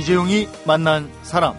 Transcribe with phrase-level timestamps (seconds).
[0.00, 1.54] 이재용이 만난 사람.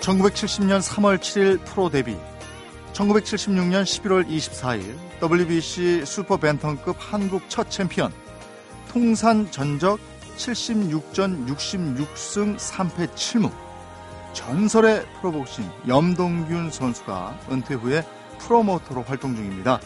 [0.00, 2.14] (1970년 3월 7일) 프로 데뷔
[2.92, 8.12] 1976년 11월 24일 WBC 슈퍼 밴텀급 한국 첫 챔피언
[8.90, 9.98] 통산 전적
[10.36, 13.50] 76전 66승 3패 7무
[14.34, 18.02] 전설의 프로복싱 염동균 선수가 은퇴 후에
[18.40, 19.80] 프로모터로 활동 중입니다.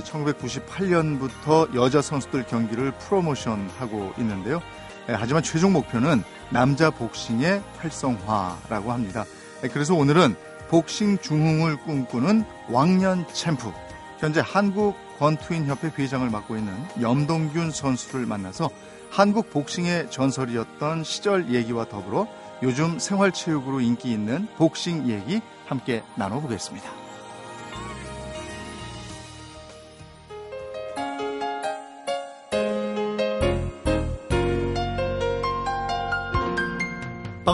[0.00, 4.60] 1998년부터 여자 선수들 경기를 프로모션하고 있는데요.
[5.08, 9.24] 예, 하지만 최종 목표는 남자 복싱의 활성화라고 합니다.
[9.64, 10.36] 예, 그래서 오늘은
[10.68, 13.72] 복싱 중흥을 꿈꾸는 왕년 챔프,
[14.18, 18.70] 현재 한국 권투인 협회 회장을 맡고 있는 염동균 선수를 만나서
[19.10, 22.26] 한국 복싱의 전설이었던 시절 얘기와 더불어
[22.62, 27.05] 요즘 생활체육으로 인기 있는 복싱 얘기 함께 나눠보겠습니다.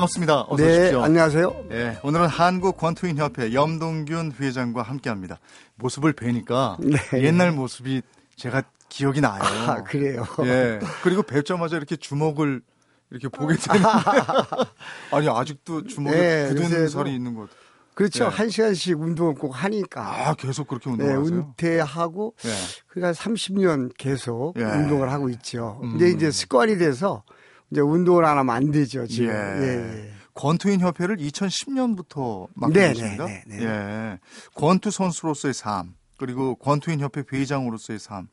[0.03, 0.47] 반갑습니다.
[0.48, 1.03] 어서 네, 오십시오.
[1.03, 1.64] 안녕하세요.
[1.69, 5.39] 네, 오늘은 한국 권투인 협회 염동균 회장과 함께합니다.
[5.77, 6.98] 모습을 뵈니까 네.
[7.22, 8.03] 옛날 모습이
[8.36, 9.41] 제가 기억이 나요.
[9.42, 10.25] 아, 그래요.
[10.45, 10.80] 예.
[11.03, 12.62] 그리고 뵙자마자 이렇게 주먹을
[13.11, 13.89] 이렇게 보게 되는데
[15.12, 17.48] 아니 아직도 주먹에 네, 굳은 살이 있는 것.
[17.95, 18.28] 그렇죠.
[18.28, 18.30] 네.
[18.34, 20.28] 한 시간씩 운동을 꼭 하니까.
[20.28, 21.39] 아, 계속 그렇게 운동을 네, 하세요?
[21.39, 22.50] 은퇴하고 네.
[22.89, 24.64] 그러니까 30년 계속 예.
[24.64, 25.78] 운동을 하고 있죠.
[25.83, 25.91] 음.
[25.91, 27.23] 근데 이제 습관이 돼서
[27.73, 29.33] 이제 운동을 안 하면 안 되죠, 지금.
[29.33, 29.34] 예.
[29.34, 30.05] 예.
[30.06, 30.12] 예.
[30.34, 33.25] 권투인 협회를 2010년부터 맡고 네, 계십니다.
[33.25, 34.19] 네, 네, 네, 예.
[34.55, 38.29] 권투 선수로서의 삶, 그리고 권투인 협회 회장으로서의 삶,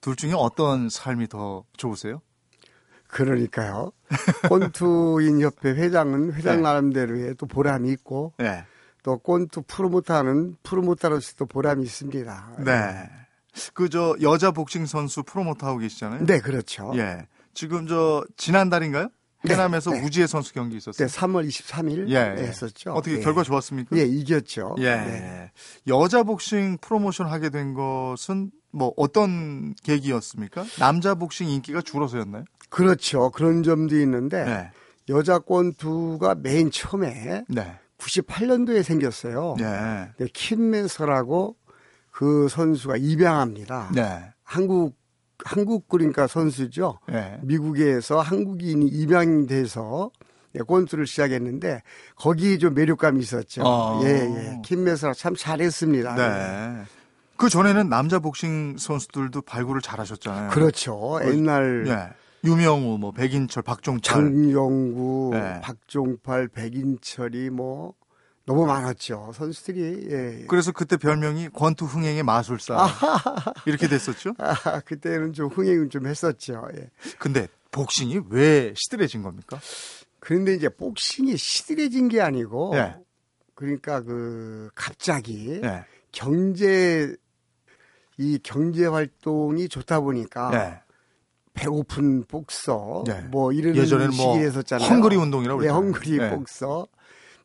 [0.00, 2.22] 둘 중에 어떤 삶이 더 좋으세요?
[3.08, 3.92] 그러니까요.
[4.48, 6.62] 권투인 협회 회장은 회장 네.
[6.62, 8.64] 나름대로의 또 보람이 있고, 네.
[9.02, 12.56] 또 권투 프로모터는 프로모터로서도 보람이 있습니다.
[12.64, 13.10] 네.
[13.72, 16.26] 그저 여자 복싱 선수 프로모터 하고 계시잖아요.
[16.26, 16.92] 네, 그렇죠.
[16.96, 17.26] 예.
[17.54, 19.08] 지금 저 지난달인가요?
[19.48, 20.06] 해남에서 네, 네.
[20.06, 21.06] 우지혜 선수 경기 있었어요.
[21.06, 22.42] 네, 3월 23일 예, 예.
[22.46, 22.92] 했었죠.
[22.92, 23.20] 어떻게 예.
[23.20, 23.96] 결과 좋았습니까?
[23.96, 24.76] 예, 이겼죠.
[24.78, 24.96] 예.
[24.96, 25.50] 네.
[25.86, 30.64] 여자 복싱 프로모션 하게 된 것은 뭐 어떤 계기였습니까?
[30.78, 32.44] 남자 복싱 인기가 줄어서였나요?
[32.70, 33.30] 그렇죠.
[33.30, 34.70] 그런 점도 있는데 네.
[35.08, 37.78] 여자 권투가 맨 처음에 네.
[37.98, 39.56] 98년도에 생겼어요.
[39.58, 40.08] 네.
[40.16, 41.56] 네, 킴맨서라고
[42.10, 43.90] 그 선수가 입양합니다.
[43.94, 44.32] 네.
[44.42, 44.96] 한국
[45.44, 46.98] 한국 그러니까 선수죠.
[47.08, 47.38] 네.
[47.42, 50.10] 미국에서 한국인이 입양돼서
[50.56, 51.82] 예, 권투를 시작했는데
[52.16, 53.62] 거기 좀 매력감이 있었죠.
[53.64, 54.00] 어.
[54.04, 54.62] 예, 예.
[54.64, 56.14] 김매서라 참 잘했습니다.
[56.14, 56.84] 네.
[57.36, 60.50] 그 전에는 남자 복싱 선수들도 발굴을 잘하셨잖아요.
[60.50, 61.18] 그렇죠.
[61.24, 62.48] 옛날 예.
[62.48, 65.60] 유명우, 뭐 백인철, 박종철, 장영구, 네.
[65.62, 67.94] 박종팔, 백인철이 뭐
[68.46, 69.32] 너무 많았죠.
[69.34, 70.08] 선수들이.
[70.10, 70.44] 예.
[70.46, 72.88] 그래서 그때 별명이 권투 흥행의 마술사
[73.66, 74.34] 이렇게 됐었죠.
[74.38, 76.68] 아, 그때는 좀 흥행은 좀 했었죠.
[76.76, 76.90] 예.
[77.18, 79.58] 근데 복싱이 왜 시들해진 겁니까?
[80.20, 82.96] 그런데 이제 복싱이 시들해진 게 아니고 예.
[83.54, 85.84] 그러니까 그 갑자기 예.
[86.12, 87.14] 경제
[88.18, 90.84] 이 경제 활동이 좋다 보니까 예.
[91.54, 93.20] 배고픈 복서 네.
[93.30, 94.36] 뭐 이런 예전에는 뭐.
[94.36, 95.62] 헝그리 운동이라고.
[95.62, 96.30] 네, 헝그리 네.
[96.30, 96.86] 복서.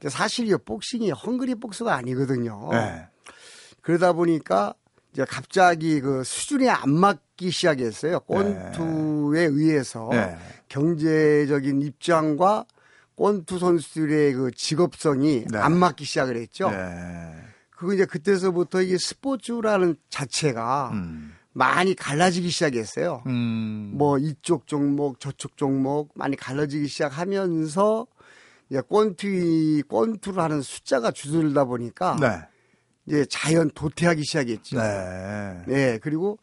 [0.08, 2.70] 사실 이 복싱이 헝그리 복서가 아니거든요.
[2.72, 3.08] 네.
[3.82, 4.74] 그러다 보니까
[5.12, 8.20] 이제 갑자기 그 수준이 안 맞기 시작했어요.
[8.22, 10.38] 권투에 의해서 네.
[10.70, 12.66] 경제적인 입장과
[13.18, 15.58] 권투 선수들의 그 직업성이 네.
[15.58, 16.70] 안 맞기 시작을 했죠.
[16.70, 17.34] 네.
[17.72, 21.34] 그거 이제 그때서부터 이게 스포츠라는 자체가 음.
[21.52, 23.24] 많이 갈라지기 시작했어요.
[23.28, 23.92] 음.
[23.96, 28.08] 뭐 이쪽 종목 저쪽 종목 많이 갈라지기 시작하면서
[28.70, 32.28] 이제 권투 권투를 하는 숫자가 줄어들다 보니까 네.
[33.06, 34.78] 이제 자연 도태하기 시작했죠.
[34.78, 35.64] 네.
[35.68, 35.98] 네.
[36.00, 36.38] 그리고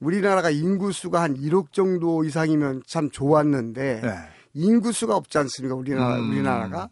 [0.00, 4.14] 우리나라가 인구 수가 한 1억 정도 이상이면 참 좋았는데 네.
[4.54, 5.74] 인구 수가 없지 않습니까?
[5.74, 6.30] 우리나라 음.
[6.30, 6.90] 우리나라가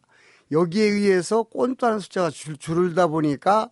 [0.50, 3.70] 여기에 의해서 권투하는 숫자가 줄, 줄다 보니까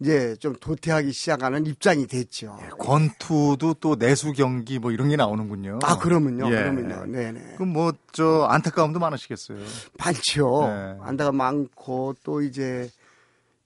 [0.00, 2.58] 이제 좀 도태하기 시작하는 입장이 됐죠.
[2.62, 5.78] 예, 권투도 또 내수 경기 뭐 이런 게 나오는군요.
[5.82, 6.46] 아 그러면요.
[6.46, 6.56] 예.
[6.56, 7.06] 그러면요.
[7.06, 7.54] 네네.
[7.56, 9.58] 그럼 뭐 저 안타까움도 많으시겠어요.
[9.98, 10.62] 많죠.
[10.66, 10.96] 네.
[11.02, 12.90] 안타가 많고 또 이제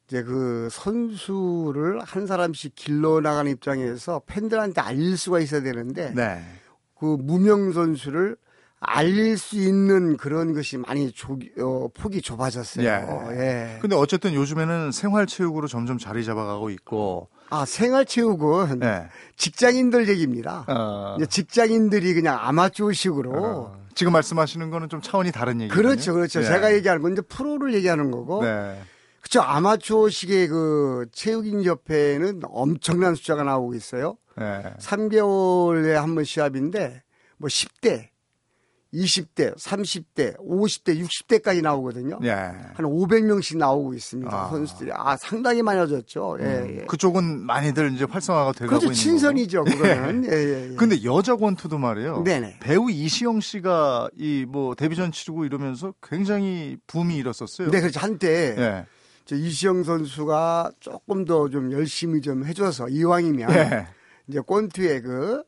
[0.07, 6.43] 이제 그 선수를 한 사람씩 길러 나가는 입장에서 팬들한테 알릴 수가 있어야 되는데 네.
[6.99, 8.37] 그 무명 선수를
[8.87, 12.87] 알릴 수 있는 그런 것이 많이 조, 어, 폭이 좁아졌어요.
[12.87, 13.37] 예.
[13.37, 13.79] 예.
[13.81, 17.29] 근데 어쨌든 요즘에는 생활체육으로 점점 자리 잡아가고 있고.
[17.51, 19.09] 아, 생활체육은 예.
[19.37, 20.65] 직장인들 얘기입니다.
[20.69, 21.17] 어.
[21.29, 23.33] 직장인들이 그냥 아마추어식으로.
[23.35, 23.85] 어.
[23.95, 25.75] 지금 말씀하시는 거는 좀 차원이 다른 얘기죠.
[25.81, 26.41] 그렇죠, 그렇죠.
[26.41, 26.45] 예.
[26.45, 28.43] 제가 얘기하는 건 이제 프로를 얘기하는 거고.
[28.43, 28.81] 네.
[29.21, 29.41] 그렇죠.
[29.41, 34.17] 아마추어식의 그 체육인 협회는 엄청난 숫자가 나오고 있어요.
[34.37, 34.63] 네.
[34.81, 37.03] 3개월에 한 번 시합인데
[37.39, 38.09] 뭐 10대
[38.95, 42.19] 20대, 30대, 50대, 60대까지 나오거든요.
[42.23, 42.31] 예.
[42.31, 44.33] 한 500명씩 나오고 있습니다.
[44.33, 44.49] 아.
[44.49, 44.91] 선수들이.
[44.95, 46.37] 아, 상당히 많아졌죠.
[46.41, 46.85] 예, 음, 예.
[46.87, 48.87] 그쪽은 많이들 이제 활성화가 되고 그렇죠.
[48.87, 49.65] 있는 친선이죠.
[49.65, 50.25] 그러면.
[50.27, 50.77] 예, 예, 예.
[50.77, 52.23] 근데 여자 권투도 말이에요.
[52.23, 52.59] 네네.
[52.61, 57.71] 배우 이시영 씨가 이 뭐 데뷔전 치르고 이러면서 굉장히 붐이 일었었어요.
[57.71, 57.99] 네, 그렇죠.
[58.01, 58.87] 한때 예.
[59.25, 63.87] 저 이시영 선수가 조금 더 좀 열심히 좀 해줘서 이왕이면 예.
[64.29, 65.43] 이제 권투의 그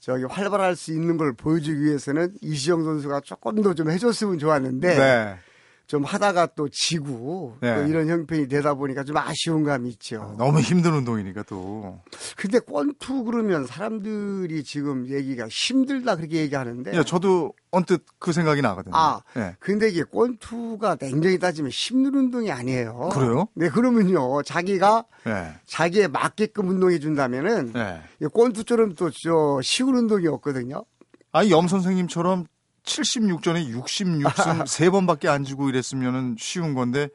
[0.00, 5.38] 저기 활발할 수 있는 걸 보여주기 위해서는 이시영 선수가 조금 더 좀 해줬으면 좋았는데 네.
[5.88, 7.74] 좀 하다가 또 지고 네.
[7.74, 10.20] 또 이런 형편이 되다 보니까 좀 아쉬운 감이 있죠.
[10.22, 11.98] 아, 너무 힘든 운동이니까 또.
[12.36, 16.94] 근데 권투 그러면 사람들이 지금 얘기가 힘들다 그렇게 얘기하는데.
[16.94, 18.94] 야, 저도 언뜻 그 생각이 나거든요.
[18.94, 19.56] 아, 네.
[19.60, 23.08] 근데 이게 권투가 냉정히 따지면 힘든 운동이 아니에요.
[23.14, 23.48] 그래요?
[23.54, 24.42] 네, 그러면요.
[24.42, 25.54] 자기가 네.
[25.64, 28.02] 자기에 맞게끔 운동해 준다면은 네.
[28.34, 30.84] 권투처럼 또저 시골 운동이 없거든요.
[31.32, 32.44] 아니, 염 선생님처럼
[32.88, 37.08] 76전에 66승 3번밖에 안 지고 이랬으면 쉬운 건데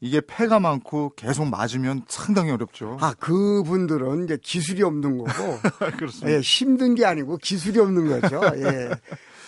[0.00, 2.98] 이게 패가 많고 계속 맞으면 상당히 어렵죠.
[3.00, 5.30] 아, 그분들은 이제 기술이 없는 거고.
[5.96, 6.32] 그렇습니다.
[6.32, 8.40] 예, 힘든 게 아니고 기술이 없는 거죠.
[8.56, 8.90] 예.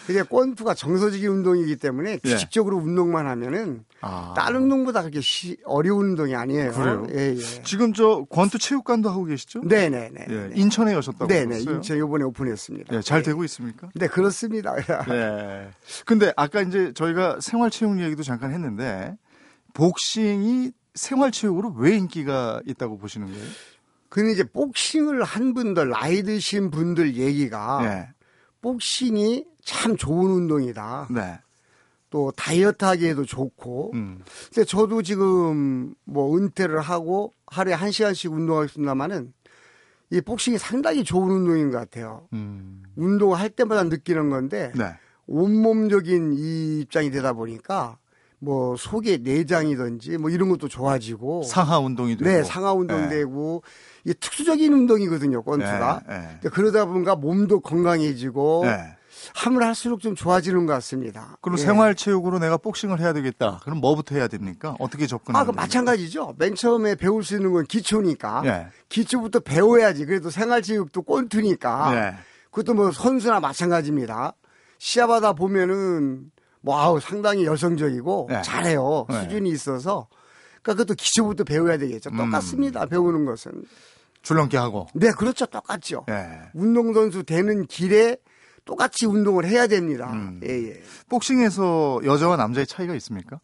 [0.08, 2.18] 이게 권투가 정서적인 운동이기 때문에 예.
[2.18, 2.82] 규칙적으로 예.
[2.82, 4.34] 운동만 하면은 아.
[4.36, 6.72] 다른 운동보다 그렇게 시, 어려운 운동이 아니에요.
[6.72, 7.06] 그래요?
[7.14, 7.62] 예, 예.
[7.62, 9.62] 지금 저 권투 체육관도 하고 계시죠?
[9.64, 10.26] 네네네.
[10.28, 11.46] 예, 인천에 여셨다고 네네.
[11.58, 11.76] 들었어요?
[11.76, 12.94] 인천 요번에 오픈했습니다.
[12.94, 13.88] 예, 잘 되고 있습니까?
[13.94, 14.74] 네, 그렇습니다.
[15.08, 15.70] 네.
[16.04, 19.16] 근데 아까 이제 저희가 생활체육 얘기도 잠깐 했는데
[19.72, 23.44] 복싱이 생활체육으로 왜 인기가 있다고 보시는 거예요?
[24.08, 28.08] 근데 이제 복싱을 한 분들 나이 드신 분들 얘기가 네.
[28.60, 31.08] 복싱이 참 좋은 운동이다.
[31.10, 31.38] 네.
[32.14, 33.90] 또 다이어트 하기에도 좋고.
[33.94, 34.20] 음.
[34.55, 39.32] 근데 저도 지금 뭐 은퇴를 하고 하루에 한 시간씩 운동하겠습니다만은
[40.11, 42.28] 이 복싱이 상당히 좋은 운동인 것 같아요.
[42.32, 42.84] 음.
[42.94, 44.93] 운동할 때마다 느끼는 건데 네.
[45.26, 47.99] 온몸적인 이 입장이 되다 보니까
[48.38, 53.08] 뭐 속의 내장이든지 뭐 이런 것도 좋아지고 상하 운동이 되고 네 상하 운동 네.
[53.08, 53.64] 되고
[54.05, 56.38] 이게 특수적인 운동이거든요 권투가 네.
[56.43, 56.49] 네.
[56.50, 58.96] 그러다 보니까 몸도 건강해지고 네.
[59.34, 61.36] 함을 할수록 좀 좋아지는 것 같습니다.
[61.40, 61.62] 그럼 예.
[61.62, 63.60] 생활체육으로 내가 복싱을 해야 되겠다.
[63.62, 64.74] 그럼 뭐부터 해야 됩니까?
[64.78, 66.34] 어떻게 접근하는 아, 그 마찬가지죠.
[66.38, 68.42] 맨 처음에 배울 수 있는 건 기초니까.
[68.44, 68.66] 예.
[68.88, 70.06] 기초부터 배워야지.
[70.06, 71.96] 그래도 생활체육도 꼴투니까.
[71.96, 72.14] 예.
[72.50, 74.34] 그것도 뭐 선수나 마찬가지입니다.
[74.78, 76.30] 시합하다 보면은
[76.60, 78.42] 뭐 아우 상당히 여성적이고 예.
[78.42, 79.06] 잘해요.
[79.10, 79.20] 예.
[79.22, 80.08] 수준이 있어서.
[80.62, 82.10] 그러니까 그것도 기초부터 배워야 되겠죠.
[82.10, 82.16] 음.
[82.16, 82.84] 똑같습니다.
[82.84, 82.88] 음.
[82.88, 83.64] 배우는 것은.
[84.22, 84.86] 줄넘기 하고.
[84.94, 85.44] 네, 그렇죠.
[85.46, 86.06] 똑같죠.
[86.08, 86.26] 예.
[86.54, 88.16] 운동선수 되는 길에
[88.64, 90.11] 똑같이 운동을 해야 됩니다.
[90.12, 90.40] 음.
[90.44, 90.82] 예, 예.
[91.08, 93.38] 복싱에서 여자와 남자의 차이가 있습니까?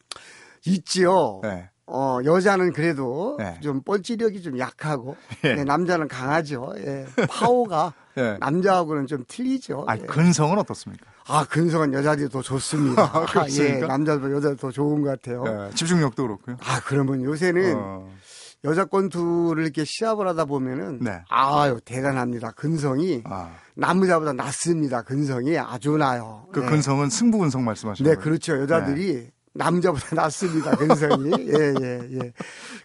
[0.64, 1.40] 있지요.
[1.42, 1.68] 네.
[1.92, 3.58] 어, 여자는 그래도 네.
[3.62, 5.54] 좀 뻘찌력이 좀 약하고 예.
[5.56, 6.72] 네, 남자는 강하죠.
[6.78, 7.06] 예.
[7.28, 8.36] 파워가 예.
[8.38, 9.84] 남자하고는 좀 틀리죠.
[9.88, 10.00] 아, 예.
[10.02, 11.06] 근성은 어떻습니까?
[11.26, 13.02] 아, 근성은 여자들이 더 좋습니다.
[13.12, 15.44] 아, 예, 남자도 여자도 더 좋은 것 같아요.
[15.46, 16.56] 예, 집중력도 그렇고요.
[16.64, 18.08] 아, 그러면 요새는 어.
[18.64, 21.22] 여자 권투를 이렇게 시합을 하다 보면은 네.
[21.28, 22.52] 아유 대단합니다.
[22.52, 23.52] 근성이 아.
[23.74, 25.02] 남자보다 낫습니다.
[25.02, 26.46] 근성이 아주 나요.
[26.52, 26.66] 그 네.
[26.66, 28.24] 근성은 승부 근성 말씀하시는 네, 거예요?
[28.24, 28.60] 그렇죠.
[28.60, 29.30] 여자들이 네.
[29.54, 30.76] 남자보다 낫습니다.
[30.76, 31.30] 근성이.
[31.38, 32.32] 예, 예, 예.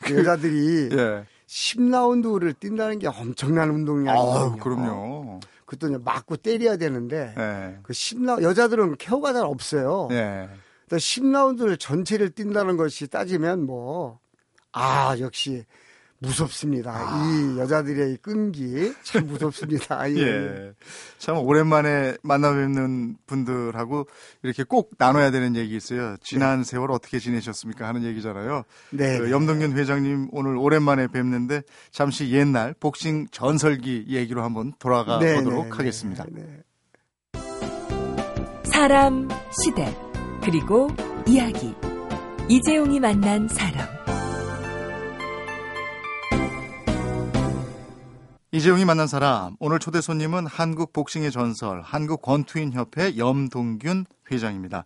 [0.03, 1.25] 그 여자들이 예.
[1.47, 4.53] 10라운드를 뛴다는 게 엄청난 운동이 아니거든요.
[4.53, 5.39] 아, 그럼요.
[5.65, 7.77] 그것도 맞고 때려야 되는데 네.
[7.83, 10.07] 그 10라 여자들은 케어가 잘 없어요.
[10.09, 10.47] 네.
[10.89, 14.19] 10라운드를 전체를 뛴다는 것이 따지면 뭐
[14.75, 15.65] 아, 역시
[16.19, 16.91] 무섭습니다.
[16.91, 17.23] 아.
[17.25, 20.09] 이 여자들의 끈기 참 무섭습니다.
[20.15, 20.21] 예.
[20.21, 20.73] 예.
[21.17, 24.07] 참 오랜만에 만나 뵙는 분들하고
[24.43, 26.15] 이렇게 꼭 나눠야 되는 얘기 있어요.
[26.21, 26.63] 지난 네.
[26.63, 27.87] 세월 어떻게 지내셨습니까?
[27.87, 28.63] 하는 얘기잖아요.
[28.91, 29.19] 네.
[29.19, 35.65] 그 염동균 회장님 오늘 오랜만에 뵙는데 잠시 옛날 복싱 전설기 얘기로 한번 돌아가 네, 보도록
[35.65, 36.25] 네, 네 하겠습니다.
[36.31, 36.43] 네.
[38.65, 39.29] 사람,
[39.63, 39.95] 시대,
[40.43, 40.87] 그리고
[41.27, 41.73] 이야기.
[42.49, 44.04] 이재용이 만난 사람.
[48.55, 54.85] 이재용이 만난 사람 오늘 초대 손님은 한국 복싱의 전설 한국 권투인 협회 염동균 회장입니다.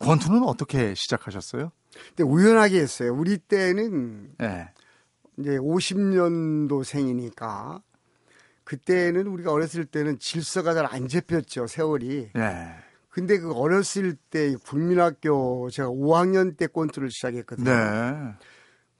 [0.00, 1.72] 권투는 어떻게 시작하셨어요?
[2.08, 3.14] 근데 우연하게 했어요.
[3.14, 4.68] 우리 때는 네.
[5.38, 7.80] 이제 50년도생이니까
[8.64, 12.32] 그때는 우리가 어렸을 때는 질서가 잘 안 잡혔죠 세월이.
[12.34, 12.74] 네.
[13.08, 17.64] 근데 그 어렸을 때 국민학교 제가 5학년 때 권투를 시작했거든요.
[17.64, 18.34] 네.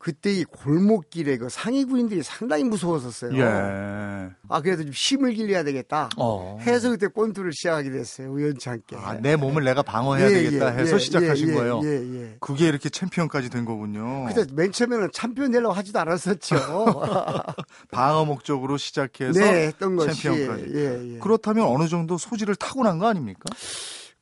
[0.01, 3.39] 그때 이 골목길에 그 상위군인들이 상당히 무서웠었어요.
[3.39, 4.31] 예.
[4.49, 6.09] 아 그래도 좀 힘을 길려야 되겠다.
[6.17, 6.57] 어.
[6.63, 8.33] 해서 그때 권투를 시작하게 됐어요.
[8.33, 8.97] 우연찮게.
[8.97, 11.83] 아, 내 몸을 내가 방어해야 예, 되겠다 예, 해서 예, 시작하신 예, 거예요.
[11.85, 12.37] 예, 예.
[12.41, 14.25] 그게 이렇게 챔피언까지 된 거군요.
[14.25, 16.57] 그때 맨 처음에는 챔피언 되려고 하지도 않았었죠.
[17.93, 19.71] 방어 목적으로 시작해서 네.
[19.79, 20.65] 챔피언까지.
[20.77, 21.19] 예, 예.
[21.19, 23.43] 그렇다면 어느 정도 소질을 타고난 거 아닙니까?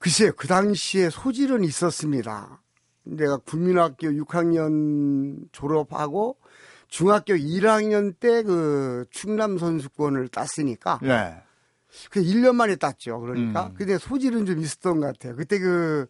[0.00, 2.62] 글쎄요, 그 당시에 소질은 있었습니다.
[3.08, 6.36] 내가 국민학교 6학년 졸업하고
[6.88, 11.42] 중학교 1학년 때 그 충남 선수권을 땄으니까 예.
[12.10, 13.20] 그 1년 만에 땄죠.
[13.20, 13.66] 그러니까.
[13.68, 13.74] 음.
[13.74, 15.36] 근데 소질은 좀 있었던 것 같아요.
[15.36, 16.06] 그때 그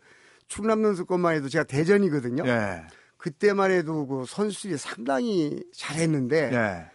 [0.47, 2.45] 충남 선수권만 해도 제가 대전이거든요.
[2.47, 2.83] 예.
[3.17, 6.91] 그때만 해도 그 선수들이 상당히 잘했는데 예.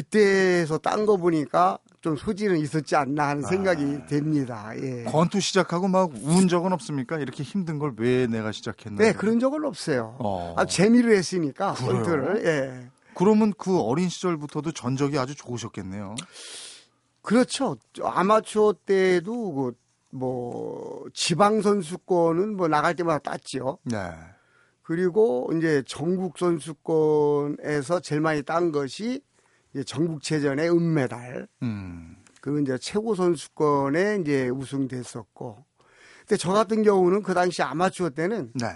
[0.00, 4.06] 그때에서 딴 거 보니까 좀 소질은 있었지 않나 하는 생각이 아.
[4.06, 4.70] 됩니다.
[4.76, 5.04] 예.
[5.04, 7.18] 권투 시작하고 막 운 적은 없습니까?
[7.18, 9.02] 이렇게 힘든 걸 왜 내가 시작했나?
[9.02, 10.16] 네, 그런 적은 없어요.
[10.18, 10.54] 어.
[10.58, 11.92] 아, 재미로 했으니까 그래요?
[12.02, 12.44] 권투를.
[12.44, 12.90] 예.
[13.14, 16.14] 그러면 그 어린 시절부터도 전적이 아주 좋으셨겠네요.
[17.22, 17.76] 그렇죠.
[17.94, 19.72] 저 아마추어 때도 그
[20.12, 23.76] 뭐 지방 선수권은 뭐 나갈 때마다 땄지요.
[23.84, 23.98] 네.
[24.82, 29.20] 그리고 이제 전국 선수권에서 제일 많이 딴 것이
[29.84, 31.48] 전국체전의 은메달.
[31.62, 32.16] 음.
[32.40, 35.64] 그리고 이제 최고 선수권에 이제 우승됐었고.
[36.20, 38.66] 근데 저 같은 경우는 그 당시 아마추어 때는 네.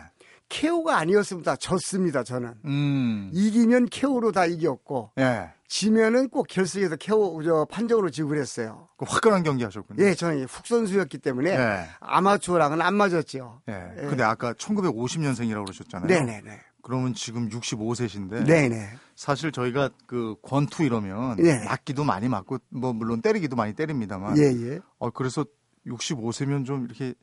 [0.49, 2.54] KO가 아니었으면 다 졌습니다, 저는.
[2.64, 3.30] 음.
[3.33, 5.50] 이기면 KO로 다 이겼고, 예.
[5.69, 8.88] 지면은 꼭 결승에서 KO, 저, 판정으로 지불했어요.
[8.97, 10.04] 그 화끈한 경기 하셨군요.
[10.04, 11.87] 예, 저는 훅 선수였기 때문에 예.
[12.00, 13.62] 아마추어랑은 안 맞았죠.
[13.69, 13.92] 예.
[13.97, 14.00] 예.
[14.09, 16.09] 근데 아까 1950년생이라고 그러셨잖아요.
[16.09, 16.61] 네네네.
[16.82, 18.90] 그러면 지금 65세신데 네네.
[19.14, 21.64] 사실 저희가 그 권투 이러면 예.
[21.64, 24.80] 맞기도 많이 맞고 뭐 물론 때리기도 많이 때립니다만 예, 예.
[24.99, 25.44] 어 그래서
[25.87, 27.14] 65세면 좀 이렇게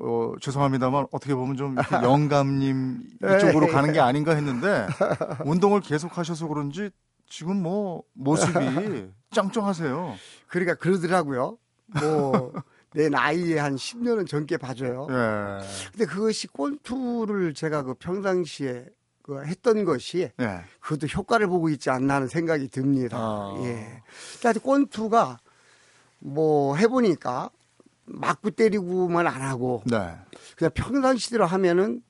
[0.00, 4.86] 어 죄송합니다만 어떻게 보면 좀 영감님 이쪽으로 가는 게 아닌가 했는데
[5.44, 6.90] 운동을 계속 하셔서 그런지
[7.28, 8.52] 지금 뭐 모습이
[9.30, 10.14] 짱짱하세요.
[10.46, 11.58] 그러니까 그러더라고요.
[12.00, 12.52] 뭐,
[12.94, 15.08] 내 나이에 한 10년은 젊게 봐줘요.
[15.10, 15.66] 예.
[15.90, 18.86] 근데 그것이 권투를 제가 그 평상시에
[19.20, 20.60] 그 했던 것이 예.
[20.80, 23.18] 그것도 효과를 보고 있지 않나 하는 생각이 듭니다.
[23.18, 23.60] 아.
[23.64, 24.02] 예.
[24.38, 25.38] 그러니까 권투가
[26.20, 27.50] 뭐 해보니까
[28.06, 30.14] 맞고 때리고만 안 하고 네.
[30.56, 32.02] 그냥 평상시대로 하면은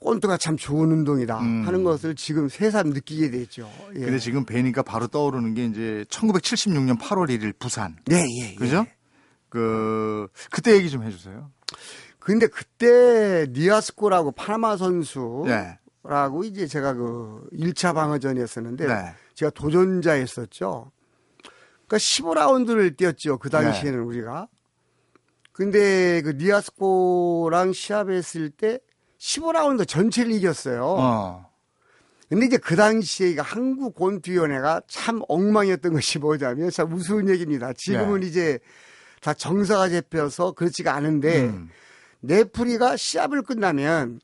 [0.00, 1.66] 권투가 참 좋은 운동이다 음.
[1.66, 3.70] 하는 것을 지금 새삼 느끼게 되죠.
[3.94, 4.00] 예.
[4.00, 7.96] 근데 지금 뵈니까 바로 떠오르는 게 이제 1976년 8월 1일 부산.
[8.04, 8.54] 네, 예, 예.
[8.56, 8.84] 그죠?
[9.56, 11.50] 그 그때 얘기 좀 해주세요.
[12.18, 15.78] 근데 그때 니아스코라고 파나마 선수라고 네.
[16.44, 19.14] 이제 제가 그 1차 방어전이었었는데 네.
[19.34, 20.90] 제가 도전자였었죠.
[21.86, 23.38] 그러니까 15라운드를 뛰었죠.
[23.38, 24.48] 그 당시에는 우리가.
[25.52, 28.80] 근데 그 니아스코랑 시합했을 때
[29.18, 30.84] 15라운드 전체를 이겼어요.
[30.84, 31.50] 어.
[32.28, 37.72] 근데 이제 그 당시에 이 한국 권투위원회가 참 엉망이었던 것이 뭐냐면 참 우스운 얘기입니다.
[37.72, 38.26] 지금은 네.
[38.26, 38.58] 이제
[39.20, 41.70] 다 정사가 잡혀서 그렇지가 않은데 음.
[42.20, 44.20] 네프리가 시합을 끝나면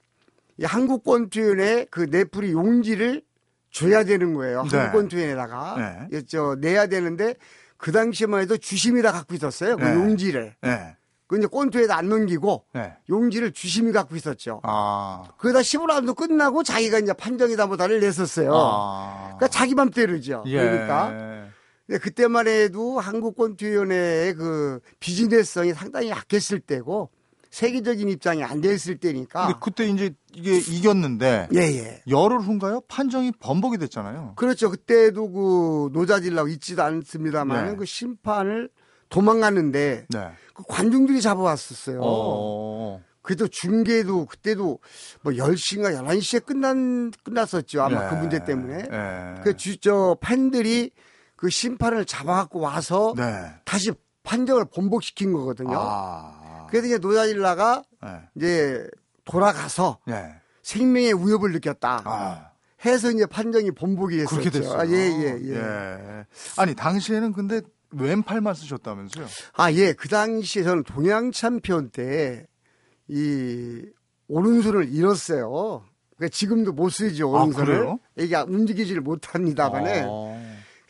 [0.59, 3.23] 이 한국 권투위원회 그 네프리 용지를
[3.71, 4.65] 줘야 되는 거예요.
[4.65, 4.77] 네.
[4.77, 6.09] 한국 권투위원회다가 네.
[6.19, 7.35] 예, 저 내야 되는데
[7.77, 9.77] 그 당시만 해도 주심이 다 갖고 있었어요.
[9.77, 9.95] 그 네.
[9.95, 10.55] 용지를.
[10.61, 10.97] 네.
[11.27, 12.93] 그 이제 권투에다 안 넘기고 네.
[13.09, 14.61] 용지를 주심이 갖고 있었죠.
[14.65, 15.25] 아.
[15.39, 18.53] 그러다 15라운드 끝나고 자기가 이제 판정이다 뭐다를 냈었어요.
[18.55, 19.23] 아.
[19.39, 20.45] 그러니까 자기 맘대로죠.
[20.47, 20.59] 예.
[20.59, 21.11] 그러니까
[21.99, 27.11] 그때만 해도 한국 권투위원회의 그 비즈니스성이 상당히 약했을 때고
[27.51, 29.47] 세계적인 입장이 안 됐을 때니까.
[29.47, 32.03] 근데 그때 이제 이게 이겼는데 예 예.
[32.09, 32.81] 열흘 후인가요?
[32.89, 34.33] 판정이 번복이 됐잖아요.
[34.37, 34.71] 그렇죠.
[34.71, 37.77] 그때도 그 노자질라고 있지도 않습니다만 네.
[37.77, 38.71] 그 심판을
[39.11, 40.29] 도망갔는데 네.
[40.55, 42.01] 그 관중들이 잡아왔었어요.
[42.03, 43.03] 어.
[43.21, 44.81] 그래도 중계도 그때도
[45.21, 47.83] 뭐 10시인가 11시에 끝난, 끝났었죠.
[47.83, 48.11] 아마 네.
[48.11, 48.83] 그 문제 때문에.
[48.83, 49.35] 네.
[49.45, 50.91] 그 주, 저 팬들이
[51.43, 53.51] 그 심판을 잡아갖고 와서 네.
[53.65, 53.91] 다시
[54.23, 55.75] 판정을 번복시킨 거거든요.
[55.77, 56.69] 아.
[56.71, 58.09] 그래서 이제 노자질라가 네.
[58.37, 58.87] 이제
[59.25, 60.37] 돌아가서 네.
[60.63, 62.03] 생명의 위협을 느꼈다.
[62.05, 62.51] 아.
[62.87, 64.37] 해서 이제 판정이 번복이 됐었죠.
[64.37, 64.79] 그렇게 됐어요.
[64.79, 65.55] 아, 예, 예, 예.
[65.57, 66.27] 예.
[66.59, 69.27] 아니 당시에는 근데 왼팔만 쓰셨다면서요?
[69.55, 69.95] 아, 예.
[69.95, 72.47] 그 당시에 저는 동양 챔피언 때
[73.09, 73.83] 이
[74.29, 75.83] 오른손을 잃었어요.
[76.17, 77.67] 그러니까 지금도 못 쓰죠, 아, 오른손을.
[77.67, 77.99] 그래요?
[78.17, 80.05] 이게 우움직이지를 못합니다만은.
[80.07, 80.42] 어.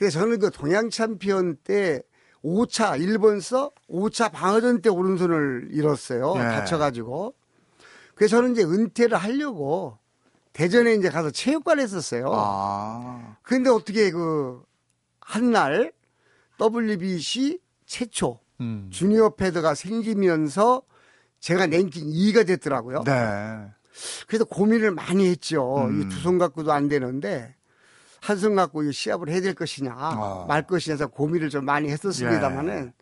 [0.02, 2.02] 그래서 저는 그 동양 챔피언 때
[2.42, 6.34] 5차, 일본서 5차 방어전 때 오른손을 잃었어요.
[6.34, 6.42] 네.
[6.42, 7.32] 다쳐가지고.
[8.16, 9.96] 그래서 저는 이제 은퇴를 하려고
[10.52, 12.32] 대전에 이제 가서 체육관에 했었어요.
[12.34, 13.36] 아.
[13.44, 14.60] 근데 어떻게 그,
[15.20, 15.92] 한날
[16.60, 18.88] WBC 최초 음.
[18.90, 20.82] 주니어 패드가 생기면서
[21.38, 23.04] 제가 랭킹 2위가 됐더라고요.
[23.04, 23.70] 네.
[24.26, 25.86] 그래서 고민을 많이 했죠.
[25.86, 26.02] 음.
[26.02, 27.54] 이두 손 갖고도 안 되는데
[28.22, 30.44] 한손 갖고 이 시합을 해야 될 것이냐 아.
[30.46, 32.92] 말 것이냐 해서 고민을 좀 많이 했었습니다마는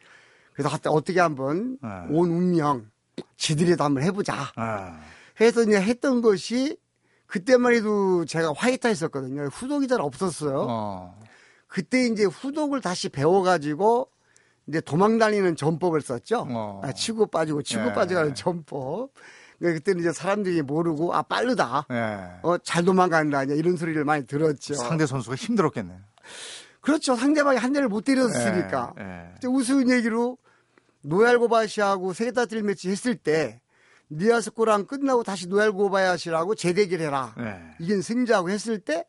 [0.55, 2.15] 그래서 하여튼 어떻게 한번 예.
[2.15, 2.91] 온 운명
[3.37, 4.51] 지들이도 한번 해보자.
[4.57, 4.99] 아,
[5.41, 6.79] 해서 이제 했던 것이
[7.27, 9.45] 그때만 해도 제가 화이트 했었거든요.
[9.45, 10.67] 후독이 잘 없었어요.
[10.69, 11.19] 어.
[11.67, 14.09] 그때 이제 후독을 다시 배워가지고
[14.69, 16.47] 이제 도망 다니는 전법을 썼죠.
[16.49, 16.81] 어.
[16.83, 17.93] 아, 치고 빠지고 치고 예.
[17.93, 19.11] 빠져가는 전법.
[19.61, 21.87] 그러니까 그때는 이제 사람들이 모르고 아 빠르다.
[21.93, 22.41] 예.
[22.43, 23.45] 어, 잘 도망간다.
[23.45, 24.75] 이제 이런 소리를 많이 들었죠.
[24.75, 25.99] 상대 선수가 힘들었겠네요.
[26.81, 27.15] 그렇죠.
[27.15, 28.95] 상대방이 한 대를 못 때렸으니까.
[28.99, 29.35] 예, 예.
[29.37, 30.39] 이제 우스운 얘기로
[31.03, 33.61] 노얄고바시하고 세계타틀 매치 했을 때
[34.11, 37.35] 니아스코랑 끝나고 다시 노얄고바야시라고 재대결 해라.
[37.39, 37.61] 예.
[37.81, 39.05] 이긴 승자하고 했을 때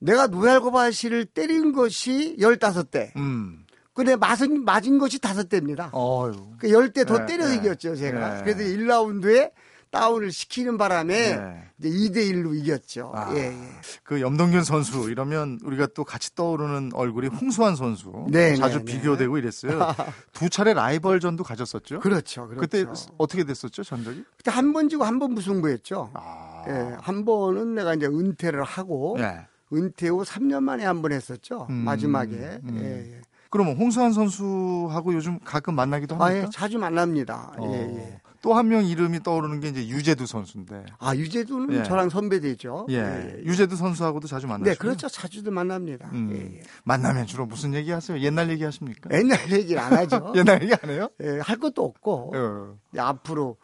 [0.00, 3.14] 내가 노얄고바시를 때린 것이 15대.
[3.16, 3.61] 음.
[3.94, 5.90] 근데 맞은, 맞은 것이 5대입니다.
[5.92, 6.32] 어유.
[6.58, 7.56] 그 10대 더 네, 때려 네.
[7.56, 8.34] 이겼죠, 제가.
[8.36, 8.42] 네.
[8.42, 9.52] 그래서 1라운드에
[9.90, 11.64] 다운을 시키는 바람에 네.
[11.78, 13.12] 이제 2대 1로 이겼죠.
[13.14, 13.30] 아.
[13.34, 13.58] 예, 예.
[14.02, 18.92] 그 염동균 선수 이러면 우리가 또 같이 떠오르는 얼굴이 홍수환 선수 네, 자주 네, 네.
[18.94, 19.78] 비교되고 이랬어요.
[20.32, 22.00] 두 차례 라이벌전도 가졌었죠.
[22.00, 22.60] 그렇죠, 그렇죠.
[22.62, 22.86] 그때
[23.18, 24.24] 어떻게 됐었죠 전적이?
[24.38, 26.10] 그때 한 번 지고 한 번 무승부했죠.
[26.14, 29.46] 아, 예, 한 번은 내가 이제 은퇴를 하고 예.
[29.74, 31.66] 은퇴 후 3년 만에 한 번 했었죠.
[31.68, 32.32] 음, 마지막에.
[32.64, 32.78] 음.
[32.80, 33.21] 예, 예.
[33.52, 36.46] 그러면 홍수환 선수하고 요즘 가끔 만나기도 아, 합니까?
[36.46, 37.52] 예, 자주 만납니다.
[37.58, 37.70] 어.
[37.72, 38.20] 예, 예.
[38.40, 40.86] 또 한 명 이름이 떠오르는 게 이제 유재두 선수인데.
[40.98, 41.82] 아, 유재두는 예.
[41.84, 42.86] 저랑 선배되죠.
[42.90, 43.40] 예.
[43.44, 44.70] 유재두 선수하고도 자주 만나시고.
[44.70, 45.08] 네, 그렇죠.
[45.08, 46.10] 자주도 만납니다.
[46.12, 46.30] 음.
[46.32, 46.62] 예, 예.
[46.84, 48.18] 만나면 주로 무슨 얘기 하세요?
[48.18, 49.10] 옛날 얘기 하십니까?
[49.12, 50.32] 옛날 얘기를 안 하죠.
[50.34, 51.08] 옛날 얘기 안 해요?
[51.22, 52.74] 예, 할 것도 없고 어.
[52.90, 53.58] 이제 앞으로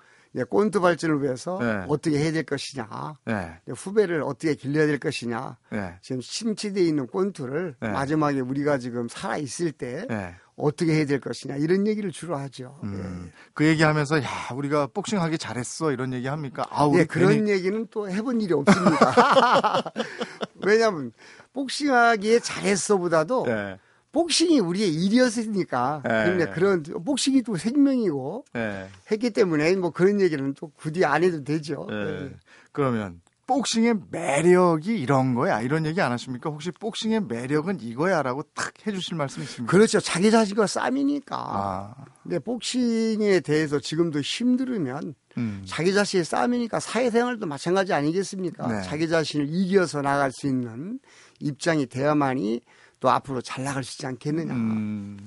[0.45, 1.85] 꼰트 발전을 위해서 네.
[1.89, 2.89] 어떻게 해야 될 것이냐,
[3.29, 3.61] 예.
[3.65, 5.57] 이제 후배를 어떻게 길러야 될 것이냐.
[5.73, 5.99] 예.
[6.03, 7.89] 지금 심취되어 있는 꼰트를 네.
[7.89, 10.35] 마지막에 우리가 지금 살아 있을 때 예.
[10.59, 12.79] 어떻게 해야 될 것이냐 이런 얘기를 주로 하죠.
[12.83, 16.67] 음, 그 얘기하면서 야 우리가 복싱하기 잘했어 이런 얘기 합니까?
[16.71, 16.89] 아 예.
[16.89, 19.93] 우리 예, 그런 괜히 얘기는 또 해본 일이 없습니다.
[20.67, 21.13] 왜냐하면
[21.53, 23.79] 복싱하기에 잘했어보다도 예,
[24.13, 26.31] 복싱이 우리의 일이었으니까 예.
[26.31, 31.45] 근데 그런 복싱이 또 생명이고 예, 했기 때문에 뭐 그런 얘기는 또 굳이 안 해도
[31.45, 31.87] 되죠.
[31.91, 32.25] 예.
[32.25, 32.31] 예.
[32.73, 36.51] 그러면 복싱의 매력이 이런 거야 이런 얘기 안 하십니까?
[36.51, 39.71] 혹시 복싱의 매력은 이거야라고 딱 해주실 말씀 있습니까?
[39.71, 40.01] 그렇죠.
[40.01, 41.37] 자기 자신과 싸움이니까.
[41.37, 48.69] 아, 근데 복싱에 대해서 지금도 힘들으면 음, 자기 자신의 싸움이니까 사회생활도 마찬가지 아니겠습니까?
[48.69, 48.83] 네.
[48.83, 50.99] 자기 자신을 이겨서 나갈 수 있는
[51.41, 52.61] 입장이 되어야만이
[53.01, 54.53] 또 앞으로 잘 나갈 수 있지 않겠느냐.
[54.53, 55.19] 음,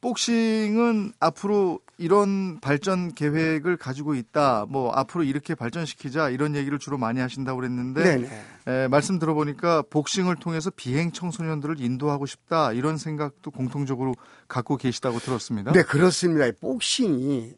[0.00, 4.66] 복싱은 앞으로 이런 발전 계획을 가지고 있다.
[4.68, 8.28] 뭐 앞으로 이렇게 발전시키자 이런 얘기를 주로 많이 하신다고 그랬는데.
[8.66, 14.14] 에, 말씀 들어보니까 복싱을 통해서 비행 청소년들을 인도하고 싶다 이런 생각도 공통적으로
[14.48, 15.72] 갖고 계시다고 들었습니다.
[15.72, 16.46] 네, 그렇습니다.
[16.46, 17.54] 이 복싱이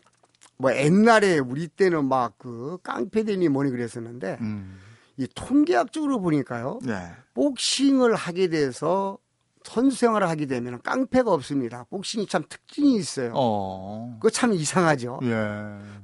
[0.56, 4.78] 뭐 옛날에 우리 때는 막 그 깡패대니 뭐니 그랬었는데 음,
[5.16, 6.78] 이 통계학적으로 보니까요.
[6.82, 7.10] 네.
[7.34, 9.18] 복싱을 하게 돼서
[9.64, 11.85] 선수 생활을 하게 되면 깡패가 없습니다.
[11.90, 13.33] 복싱이 참 특징이 있어요.
[13.35, 15.20] 어, 그거 참 이상하죠.
[15.24, 15.35] 예.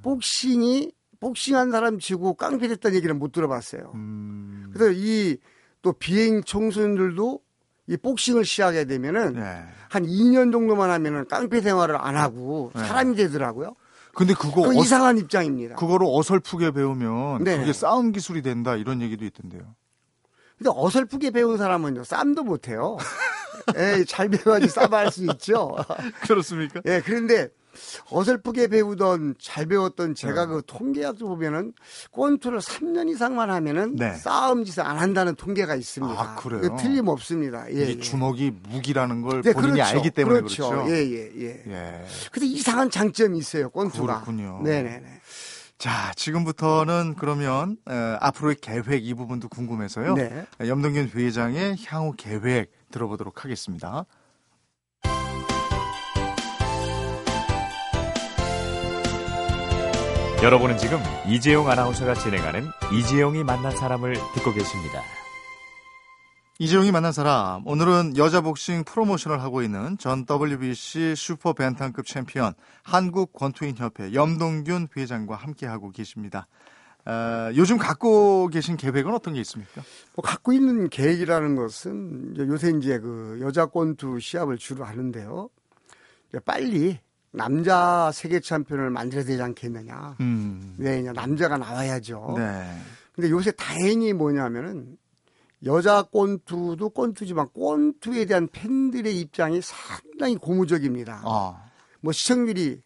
[0.02, 3.92] 복싱이 복싱한 사람 치고 깡패 됐다는 얘기는 못 들어봤어요.
[3.94, 5.36] 음, 그래서 이
[5.82, 7.40] 또 비행 청소년들도
[7.88, 9.64] 이 복싱을 시작하게 되면은 네.
[9.88, 12.84] 한 2년 정도만 하면은 깡패 생활을 안 하고 네.
[12.84, 13.74] 사람이 되더라고요.
[14.14, 15.76] 근데 그거 그 어, 이상한 입장입니다.
[15.76, 17.58] 그거를 어설프게 배우면 네.
[17.58, 19.74] 그게 싸움 기술이 된다 이런 얘기도 있던데요.
[20.58, 22.98] 근데 어설프게 배운 사람은요 쌈도 못해요.
[23.76, 25.76] 예, 잘 배워야지 싸움할 수 있죠.
[26.22, 26.80] 그렇습니까?
[26.86, 27.48] 예, 그런데
[28.10, 30.52] 어설프게 배우던 잘 배웠던 제가 네.
[30.54, 31.72] 그 통계학적 보면은
[32.12, 34.12] 권투를 3년 이상만 하면은 네.
[34.14, 36.20] 싸움 짓을 안 한다는 통계가 있습니다.
[36.20, 36.62] 아, 그래요?
[36.64, 37.70] 이거 틀림없습니다.
[37.72, 37.98] 예, 이 예.
[37.98, 39.96] 주먹이 무기라는 걸 네, 본인이 그렇죠.
[39.96, 40.68] 알기 때문에 그렇죠.
[40.68, 40.90] 그렇죠.
[40.90, 41.62] 예, 예, 예.
[41.68, 42.04] 예.
[42.32, 44.14] 근데 이상한 장점이 있어요, 권투가.
[44.24, 44.60] 그렇군요.
[44.64, 45.19] 네 네 네.
[45.80, 50.12] 자, 지금부터는 그러면 어, 앞으로의 계획 이 부분도 궁금해서요.
[50.12, 50.44] 네.
[50.60, 54.04] 염동균 회장의 향후 계획 들어보도록 하겠습니다.
[60.42, 65.00] 여러분은 지금 이재용 아나운서가 진행하는 이재용이 만난 사람을 듣고 계십니다.
[66.62, 73.32] 이재용이 만난 사람, 오늘은 여자 복싱 프로모션을 하고 있는 전 WBC 슈퍼 밴텀급 챔피언 한국
[73.32, 76.48] 권투인 협회 염동균 회장과 함께 하고 계십니다.
[77.06, 79.80] 어, 요즘 갖고 계신 계획은 어떤 게 있습니까?
[80.14, 85.48] 뭐 갖고 있는 계획이라는 것은 요새 이제 그 여자 권투 시합을 주로 하는데요.
[86.44, 86.98] 빨리
[87.30, 90.16] 남자 세계 챔피언을 만들어야 되지 않겠느냐.
[90.20, 92.34] 음, 네, 이제 남자가 나와야죠.
[92.36, 92.70] 네.
[93.14, 94.98] 근데 요새 다행히 뭐냐면은
[95.64, 101.22] 여자 권투도 권투지만 권투에 대한 팬들의 입장이 상당히 고무적입니다.
[101.24, 101.64] 아,
[102.00, 102.80] 뭐 시청률이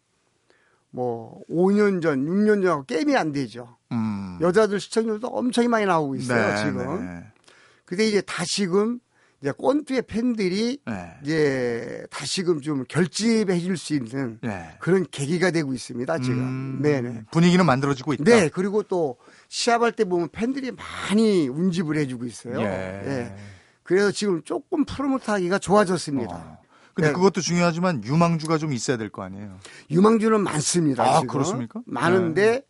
[0.91, 3.77] 뭐 5년 전, 6년 전하고 게임이 안 되죠.
[3.91, 4.37] 음.
[4.41, 7.05] 여자들 시청률도 엄청 많이 나오고 있어요, 네, 지금.
[7.05, 7.23] 네.
[7.85, 8.99] 근데 이제 다시금
[9.41, 11.11] 이제 꼰투의 팬들이 네.
[11.21, 14.75] 이제 다시금 좀 결집해 줄수 있는 네.
[14.79, 16.39] 그런 계기가 되고 있습니다, 지금.
[16.39, 17.25] 음, 네네.
[17.31, 18.23] 분위기는 만들어지고 있다.
[18.23, 19.17] 네, 그리고 또
[19.49, 22.59] 시합할 때 보면 팬들이 많이 운집을 해주고 있어요.
[22.61, 22.65] 예.
[22.65, 23.35] 네.
[23.83, 26.35] 그래서 지금 조금 프로모트 하기가 좋아졌습니다.
[26.35, 26.57] 어.
[26.93, 27.13] 근데 네.
[27.13, 29.57] 그것도 중요하지만 유망주가 좀 있어야 될 거 아니에요.
[29.91, 31.03] 유망주는 많습니다.
[31.03, 31.27] 아, 지금.
[31.27, 31.81] 그렇습니까?
[31.85, 32.61] 많은데 네.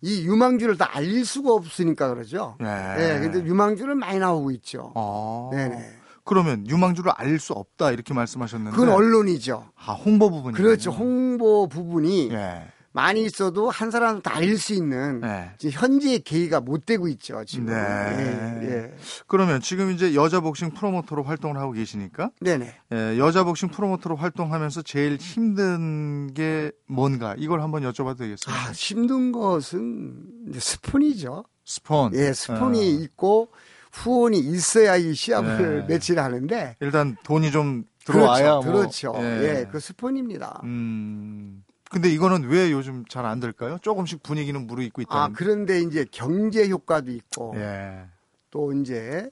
[0.00, 2.56] 이 유망주를 다 알릴 수가 없으니까 그러죠.
[2.60, 2.66] 네.
[2.96, 3.20] 네.
[3.20, 4.92] 근데 유망주는 많이 나오고 있죠.
[4.94, 5.50] 아.
[5.52, 5.98] 네네.
[6.24, 9.68] 그러면 유망주를 알수 없다 이렇게 말씀하셨는데 그건 언론이죠.
[9.76, 10.92] 아, 홍보 부분이 그렇죠.
[10.92, 12.62] 홍보 부분이 예.
[12.92, 15.50] 많이 있어도 한 사람 다 알릴 수 있는 네.
[15.70, 17.66] 현재의 계기가 못 되고 있죠 지금.
[17.66, 17.74] 네.
[17.74, 18.94] 예, 예.
[19.26, 22.30] 그러면 지금 이제 여자 복싱 프로모터로 활동을 하고 계시니까.
[22.40, 22.74] 네네.
[22.92, 28.54] 예, 여자 복싱 프로모터로 활동하면서 제일 힘든 게 뭔가 이걸 한번 여쭤봐도 되겠어요?
[28.54, 31.44] 아, 힘든 것은 스폰이죠.
[31.64, 32.14] 스폰.
[32.14, 32.82] 예, 스폰이 어.
[33.02, 33.48] 있고
[33.92, 35.94] 후원이 있어야 이 시합을 네.
[35.94, 38.70] 매치를 하는데 일단 돈이 좀 들어와야 그렇죠.
[38.70, 38.80] 뭐.
[38.80, 39.14] 그렇죠.
[39.18, 39.60] 예.
[39.60, 40.60] 예, 그 스폰입니다.
[40.64, 41.62] 음.
[41.92, 43.78] 근데 이거는 왜 요즘 잘 안 될까요?
[43.82, 45.10] 조금씩 분위기는 무르익고 있다.
[45.14, 48.04] 아 그런데 이제 경제 효과도 있고 예.
[48.50, 49.30] 또 이제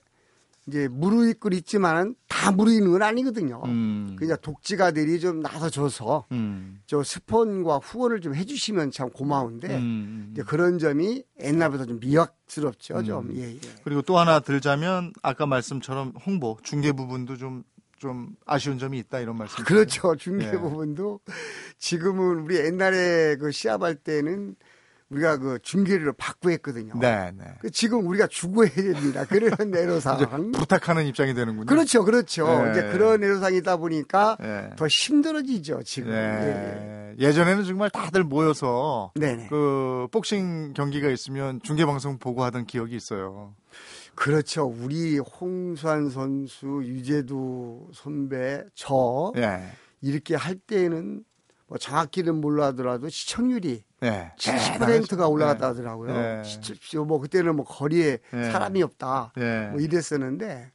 [0.66, 3.61] 이제 무르익고 있지만은 다 무르익는 건 아니거든요.
[3.64, 4.14] 음.
[4.16, 6.81] 그냥 독지가들이 좀 나서줘서 음.
[6.87, 10.29] 저 스폰과 후원을 좀 해주시면 참 고마운데 음.
[10.33, 13.03] 이제 그런 점이 옛날보다 좀 미약스럽죠.
[13.03, 13.37] 좀 음.
[13.37, 13.59] 예, 예.
[13.83, 17.64] 그리고 또 하나 들자면 아까 말씀처럼 홍보 중개 부분도 좀
[18.00, 19.62] 좀 아쉬운 점이 있다 이런 말씀.
[19.62, 20.16] 그렇죠.
[20.16, 20.52] 중계 예.
[20.52, 21.20] 부분도
[21.78, 24.56] 지금은 우리 옛날에 그 시합할 때는
[25.10, 26.94] 우리가 그 중계를 받고 했거든요.
[26.98, 27.44] 네, 네.
[27.60, 29.24] 그 지금 우리가 주고 해야 됩니다.
[29.26, 30.52] 그런 애로사항.
[30.52, 31.66] 부탁하는 입장이 되는군요.
[31.66, 32.46] 그렇죠, 그렇죠.
[32.64, 32.70] 네.
[32.70, 34.70] 이제 그런 애로사항이다 보니까 네.
[34.76, 36.12] 더 힘들어지죠, 지금.
[36.12, 37.16] 네.
[37.18, 37.32] 예.
[37.32, 39.12] 전에는 정말 다들 모여서.
[39.50, 43.54] 그 복싱 경기가 있으면 중계 방송 보고 하던 기억이 있어요.
[44.14, 44.66] 그렇죠.
[44.66, 49.62] 우리 홍수환 선수, 유재두 선배, 저 예.
[50.01, 51.25] 이렇게 할 때는
[51.66, 54.33] 뭐 정확히는 몰라더라도 시청률이 네.
[54.37, 56.12] 70%가 올라갔다 하더라고요.
[56.12, 56.42] 네.
[57.07, 58.51] 뭐 그때는 뭐 거리에 네.
[58.51, 59.33] 사람이 없다
[59.70, 60.73] 뭐 이랬었는데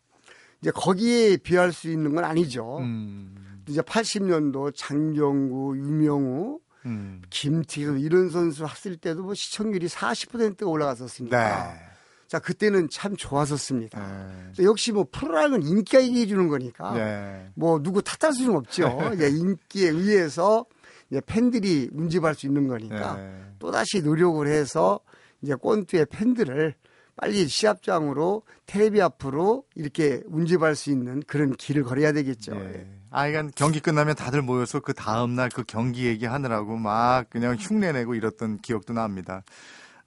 [0.62, 2.78] 이제 거기에 비할 수 있는 건 아니죠.
[2.80, 3.64] 음.
[3.68, 7.22] 이제 80년도 장정구, 유명우, 음.
[7.30, 11.74] 김태균 이런 선수 했을 때도 뭐 시청률이 40%가 올라갔었습니다.
[11.74, 11.80] 네.
[12.28, 14.52] 자, 그때는 참 좋았었습니다.
[14.58, 14.64] 네.
[14.64, 17.50] 역시 뭐 프로라는 인기가 얘기해 주는 거니까 네.
[17.56, 19.00] 뭐 누구 탓할 수는 없죠.
[19.22, 20.66] 예, 인기에 의해서
[21.10, 23.44] 이제 팬들이 운집할 수 있는 거니까 네.
[23.60, 25.00] 또 다시 노력을 해서
[25.42, 26.74] 이제 꼰투의 팬들을
[27.16, 32.56] 빨리 시합장으로 테레비 앞으로 이렇게 운집할 수 있는 그런 길을 걸어야 되겠죠.
[32.56, 32.88] 네.
[33.12, 38.58] 아, 그러니까 경기 끝나면 다들 모여서 그 다음날 그 경기 얘기하느라고 막 그냥 흉내내고 이랬던
[38.58, 39.44] 기억도 납니다.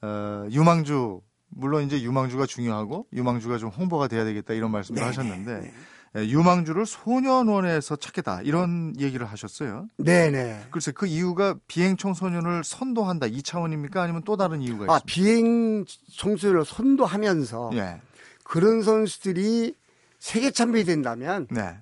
[0.02, 5.61] 어, 유망주 물론 이제 유망주가 중요하고 유망주가 좀 홍보가 돼야 되겠다 이런 말씀도 네, 하셨는데
[5.61, 5.73] 네.
[6.17, 9.89] 예, 유망주를 소년원에서 찾겠다 이런 얘기를 하셨어요.
[9.99, 10.69] 네네.
[10.71, 14.95] 글쎄 그 이유가 비행 청소년을 선도한다 이 차원입니까 아니면 또 다른 이유가 있습니까?
[14.95, 15.85] 아 비행
[16.17, 18.01] 청소년을 선도하면서 예.
[18.45, 19.75] 그런 선수들이
[20.19, 21.77] 세계 참배이 된다면 네.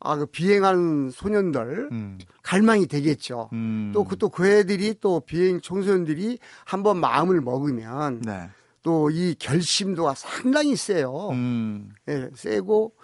[0.00, 2.18] 아, 그 비행하는 소년들 음.
[2.42, 3.50] 갈망이 되겠죠.
[3.52, 3.90] 음.
[3.92, 8.48] 또, 그, 또그 애들이 또 비행 청소년들이 한번 마음을 먹으면 네.
[8.88, 11.28] 또 이 결심도가 상당히 세요.
[11.32, 11.90] 음.
[12.08, 12.94] 예, 세고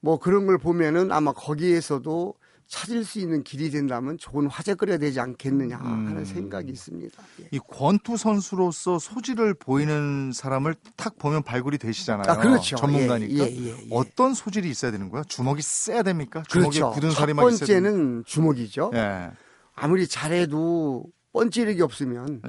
[0.00, 2.34] 뭐 그런 걸 보면은 아마 거기에서도
[2.66, 6.24] 찾을 수 있는 길이 된다면 좋은 화제거리가 되지 않겠느냐 하는 음.
[6.24, 7.22] 생각이 있습니다.
[7.42, 7.48] 예.
[7.50, 12.24] 이 권투 선수로서 소질을 보이는 사람을 탁 보면 발굴이 되시잖아요.
[12.26, 12.76] 아, 그렇죠.
[12.76, 13.34] 전문가니까.
[13.34, 13.86] 예, 예, 예, 예.
[13.90, 15.24] 어떤 소질이 있어야 되는 거야?
[15.24, 16.42] 주먹이 세야 됩니까?
[16.48, 16.90] 주먹에 그렇죠.
[16.92, 18.92] 굳은 살이 첫 번째는 주먹이죠.
[18.94, 19.30] 예.
[19.74, 22.40] 아무리 잘해도 뻔찌르기 없으면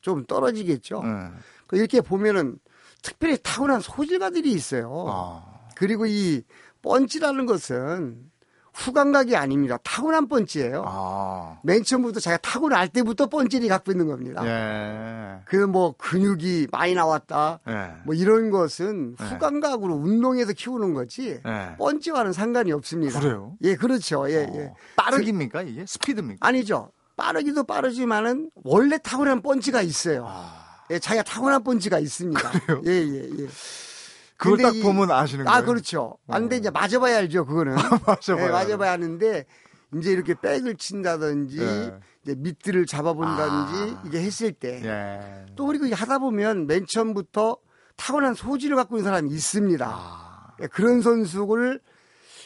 [0.00, 1.02] 좀 떨어지겠죠.
[1.72, 2.58] 그 이렇게 보면은
[3.00, 5.06] 특별히 타고난 소질가들이 있어요.
[5.08, 5.42] 아.
[5.74, 6.42] 그리고 이
[6.82, 8.30] 펀치라는 것은
[8.74, 9.78] 후감각이 아닙니다.
[9.82, 10.84] 타고난 펀치예요.
[10.86, 11.60] 아.
[11.64, 14.44] 맨 처음부터 자기가 타고날 때부터 펀치를 갖고 있는 겁니다.
[14.44, 15.40] 예.
[15.46, 17.60] 그뭐 근육이 많이 나왔다.
[17.66, 17.92] 예.
[18.04, 19.24] 뭐 이런 것은 예.
[19.24, 21.40] 후감각으로 운동해서 키우는 거지.
[21.46, 21.76] 예.
[21.78, 23.18] 펀치와는 상관이 없습니다.
[23.18, 23.56] 그래요?
[23.62, 24.30] 예, 그렇죠.
[24.30, 24.52] 예, 어.
[24.56, 24.72] 예.
[24.96, 26.46] 빠르기입니까 이게 스피드입니까?
[26.46, 26.92] 아니죠.
[27.16, 30.26] 빠르기도 빠르지만은 원래 타고난 펀치가 있어요.
[30.28, 30.61] 아.
[30.92, 32.50] 예, 자기가 타고난 본지가 있습니다.
[32.66, 32.82] 그래요?
[32.86, 33.48] 예, 예, 예.
[34.36, 35.62] 그걸 딱 이, 보면 아시는 아, 거예요?
[35.62, 36.18] 아, 그렇죠.
[36.28, 37.74] 아, 근데 이제 맞아봐야 알죠, 그거는.
[38.06, 38.46] 맞아봐야.
[38.46, 39.46] 예, 맞아봐야 하는데,
[39.96, 41.94] 이제 이렇게 백을 친다든지, 예.
[42.24, 44.02] 이제 밑들을 잡아본다든지, 아.
[44.06, 44.82] 이게 했을 때.
[44.84, 45.46] 예.
[45.56, 47.56] 또 그리고 하다 보면 맨 처음부터
[47.96, 49.86] 타고난 소질을 갖고 있는 사람이 있습니다.
[49.86, 50.54] 아.
[50.60, 51.80] 예, 그런 선수를,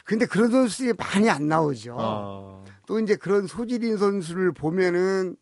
[0.04, 1.96] 근데 그런 선수들이 많이 안 나오죠.
[1.98, 2.64] 아.
[2.86, 5.36] 또 이제 그런 소질인 선수를 보면은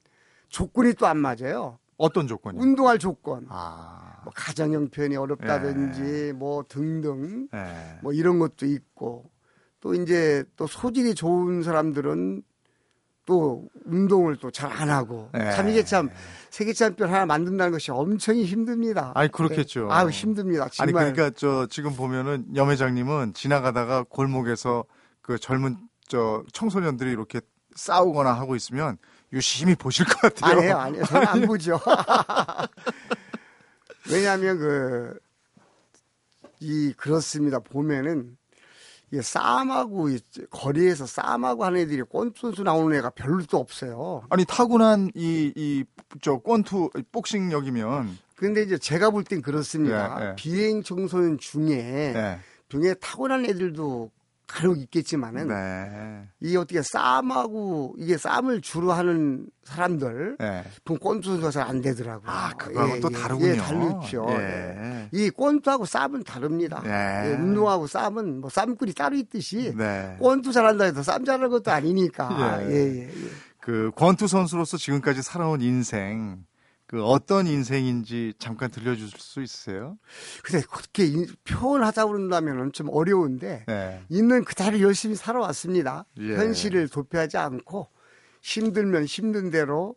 [0.48, 1.78] 조건이 또 안 맞아요.
[1.96, 2.58] 어떤 조건이?
[2.58, 3.46] 운동할 조건.
[3.48, 4.20] 아.
[4.24, 7.98] 뭐 가정 형편이 어렵다든지 뭐 등등 예.
[8.02, 9.30] 뭐 이런 것도 있고
[9.80, 12.42] 또 이제 또 소질이 좋은 사람들은
[13.26, 15.50] 또 운동을 또 잘 안 하고 예.
[15.52, 16.10] 참 이게 참
[16.50, 19.12] 세계 챔피언 하나 만든다는 것이 엄청 힘듭니다.
[19.14, 19.86] 아니, 그렇겠죠.
[19.88, 19.92] 네.
[19.92, 20.64] 아유 힘듭니다.
[20.64, 21.12] 아니 정말.
[21.12, 24.84] 그러니까 저 지금 보면은 염 회장님은 지나가다가 골목에서
[25.20, 25.76] 그 젊은
[26.08, 27.40] 저 청소년들이 이렇게
[27.74, 28.98] 싸우거나 하고 있으면
[29.34, 30.58] 유심히 보실 것 같아요.
[30.58, 31.04] 아니에요, 아니에요.
[31.04, 31.78] 저는 안 보죠.
[34.10, 35.18] 왜냐하면 그,
[36.60, 37.58] 이, 그렇습니다.
[37.58, 38.36] 보면은,
[39.10, 40.18] 이게 싸움하고, 이
[40.50, 44.22] 거리에서 싸움하고 하는 애들이 꼰투수 나오는 애가 별로 또 없어요.
[44.30, 45.84] 아니 타고난 이 이
[46.20, 50.16] 저 권투 복싱력이면 근데 이제 제가 볼 땐 그렇습니다.
[50.20, 50.34] 예, 예.
[50.36, 52.38] 비행 청소년 중에, 네.
[52.68, 54.10] 중에 타고난 애들도
[54.46, 56.28] 간혹 있겠지만은, 네.
[56.40, 60.64] 이게 어떻게 싸움하고, 이게 싸움을 주로 하는 사람들, 네.
[60.84, 62.30] 보면 꼰투수가 잘 안 되더라고요.
[62.30, 63.48] 아, 그거하고 예, 또 예, 다르군요.
[63.48, 64.26] 예, 다르죠.
[64.28, 65.08] 예.
[65.12, 66.82] 이 꼰투하고 싸움은 다릅니다.
[66.84, 67.30] 예.
[67.30, 70.16] 예, 운동하고 싸움은 뭐 쌈꾼이 따로 있듯이 네.
[70.20, 72.60] 꼰투 잘한다 해도 쌈 잘하는 것도 아니니까.
[72.64, 72.70] 예.
[72.70, 73.10] 예, 예, 예.
[73.60, 76.44] 그 권투 선수로서 지금까지 살아온 인생
[76.86, 79.96] 그 어떤 인생인지 잠깐 들려줄 수 있으세요?
[80.42, 84.02] 근데 그렇게 인- 표현하자 그런다면 좀 어려운데 네.
[84.10, 86.04] 있는 그대로 열심히 살아왔습니다.
[86.20, 86.36] 예.
[86.36, 87.88] 현실을 도피하지 않고
[88.42, 89.96] 힘들면 힘든 대로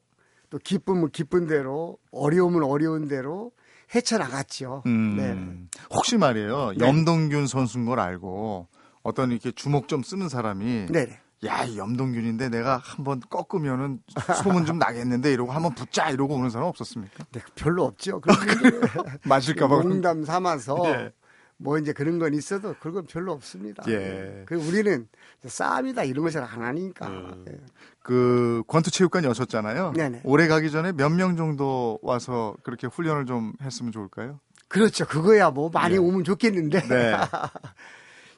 [0.50, 3.52] 또 기쁨은 기쁜 대로 어려움은 어려운 대로
[3.94, 4.84] 헤쳐나갔죠.
[4.86, 5.78] 음, 네.
[5.94, 6.72] 혹시 말이에요.
[6.78, 6.86] 네.
[6.86, 8.68] 염동균 선수인 걸 알고
[9.04, 11.20] 어떤 이렇게 주먹 좀 쓰는 사람이 네네.
[11.46, 14.00] 야, 이 염동균인데 내가 한번 꺾으면은
[14.42, 17.26] 소문 좀 나겠는데 이러고 한번 붙자 이러고 오는 사람 없었습니까?
[17.32, 18.22] 네, 별로 없죠.
[19.24, 19.84] 맞을까봐.
[19.84, 21.14] 농담 삼아서 예.
[21.58, 23.84] 뭐 이제 그런 건 있어도 그건 별로 없습니다.
[23.88, 24.44] 예.
[24.48, 25.08] 그 우리는
[25.46, 27.36] 싸움이다 이런 걸 잘 안 하니까.
[27.50, 27.58] 예.
[28.02, 29.94] 그 권투체육관에 오셨잖아요.
[29.94, 30.22] 네네.
[30.24, 34.40] 올해 가기 전에 몇 명 정도 와서 그렇게 훈련을 좀 했으면 좋을까요?
[34.70, 35.06] 그렇죠.
[35.06, 35.98] 그거야 뭐 많이 예.
[36.00, 37.16] 오면 좋겠는데 네.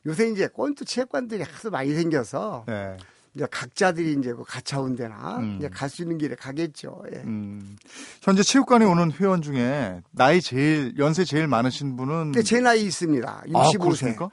[0.05, 2.97] 요새 이제 권투 체육관들이 하도 많이 생겨서 네.
[3.35, 5.57] 이제 각자들이 이제 그 가차운 데나 음.
[5.59, 7.03] 이제 갈 수 있는 길에 가겠죠.
[7.13, 7.17] 예.
[7.19, 7.77] 음,
[8.21, 13.27] 현재 체육관에 오는 회원 중에 나이 제일 연세 제일 많으신 분은 근데 제 나이 있습니다.
[13.29, 13.79] 아, 65세.
[13.79, 14.29] 그렇습니까?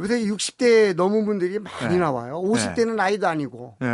[0.00, 1.98] 요새 60대 넘은 분들이 많이 네.
[1.98, 2.42] 나와요.
[2.42, 3.86] 50대는 나이도 아니고 예.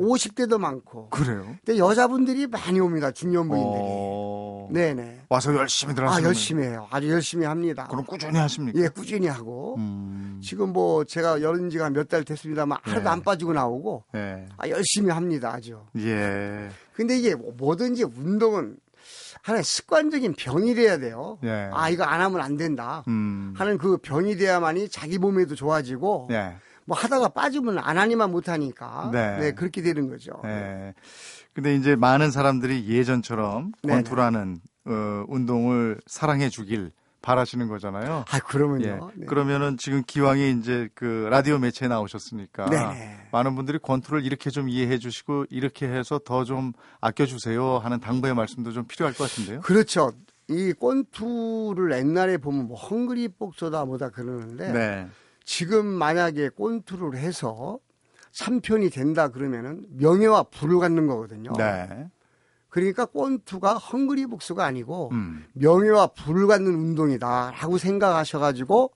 [0.00, 1.10] 50대도 많고.
[1.10, 1.44] 그래요.
[1.64, 3.10] 근데 여자분들이 많이 옵니다.
[3.10, 3.82] 중년부인들이.
[3.84, 4.33] 어...
[4.72, 5.22] 네네.
[5.28, 6.86] 와서 열심히 들어 아, 하시는 열심히 해요.
[6.90, 7.86] 아주 열심히 합니다.
[7.90, 8.80] 그럼 꾸준히 하십니까?
[8.80, 9.76] 예, 꾸준히 하고.
[9.78, 10.40] 음.
[10.42, 13.08] 지금 뭐 제가 열은 지가 몇 달 됐습니다만 하루도 네.
[13.10, 14.46] 안 빠지고 나오고 예.
[14.56, 15.52] 아, 열심히 합니다.
[15.54, 15.78] 아주.
[15.98, 16.68] 예.
[16.92, 18.76] 근데 이게 뭐- 뭐든지 운동은
[19.42, 21.38] 하나의 습관적인 병이 돼야 돼요.
[21.44, 21.68] 예.
[21.72, 23.04] 아, 이거 안 하면 안 된다.
[23.08, 23.52] 음.
[23.56, 26.54] 하는 그 병이 돼야만이 자기 몸에도 좋아지고 예.
[26.86, 29.38] 뭐 하다가 빠지면 안 하니만 못 하니까 네.
[29.38, 29.52] 네.
[29.52, 30.32] 그렇게 되는 거죠.
[30.44, 30.92] 예.
[31.54, 33.94] 근데 이제 많은 사람들이 예전처럼 네네.
[34.02, 36.90] 권투라는 어, 운동을 사랑해 주길
[37.22, 38.24] 바라시는 거잖아요.
[38.30, 38.40] 아, 예.
[38.40, 39.10] 그러면요.
[39.14, 39.24] 네.
[39.26, 43.28] 그러면은 지금 기왕에 이제 그 라디오 매체에 나오셨으니까 네네.
[43.32, 48.34] 많은 분들이 권투를 이렇게 좀 이해해 주시고 이렇게 해서 더 좀 아껴 주세요 하는 당부의
[48.34, 49.60] 말씀도 좀 필요할 것 같은데요.
[49.62, 50.12] 그렇죠.
[50.48, 55.08] 이 꼰투를 옛날에 보면 뭐 헝그리 복서다 뭐다 그러는데 네.
[55.46, 57.78] 지금 만약에 꼰투를 해서
[58.34, 61.52] 참편이 된다 그러면은 명예와 부를 갖는 거거든요.
[61.56, 62.08] 네.
[62.68, 65.46] 그러니까 꼰투가 헝그리 복수가 아니고 음.
[65.52, 68.90] 명예와 부를 갖는 운동이다라고 생각하셔가지고